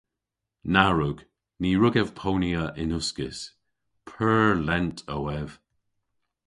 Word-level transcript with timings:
Na 0.73 0.83
wrug 0.91 1.19
Ny 1.61 1.71
wrug 1.77 1.95
ev 2.01 2.09
ponya 2.19 2.63
yn 2.81 2.95
uskis. 2.99 3.39
Pur 4.07 4.49
lent 4.67 4.97
o 5.15 5.17
ev. 5.39 5.49